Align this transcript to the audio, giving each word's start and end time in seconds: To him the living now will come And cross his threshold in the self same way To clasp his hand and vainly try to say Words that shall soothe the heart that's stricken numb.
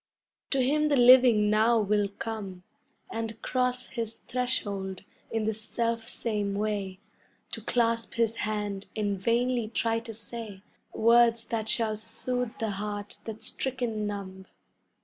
To 0.49 0.59
him 0.63 0.87
the 0.87 0.95
living 0.97 1.51
now 1.51 1.79
will 1.79 2.07
come 2.07 2.63
And 3.11 3.39
cross 3.43 3.85
his 3.89 4.13
threshold 4.13 5.03
in 5.29 5.43
the 5.43 5.53
self 5.53 6.07
same 6.07 6.55
way 6.55 6.99
To 7.51 7.61
clasp 7.61 8.15
his 8.15 8.37
hand 8.37 8.87
and 8.95 9.19
vainly 9.21 9.67
try 9.67 9.99
to 9.99 10.13
say 10.15 10.63
Words 10.91 11.45
that 11.49 11.69
shall 11.69 11.95
soothe 11.97 12.57
the 12.57 12.71
heart 12.71 13.17
that's 13.25 13.45
stricken 13.49 14.07
numb. 14.07 14.47